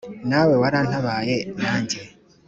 [0.29, 1.99] nawe warantabaye nanjye